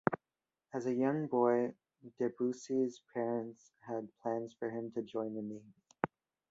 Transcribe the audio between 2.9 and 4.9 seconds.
parents had plans for him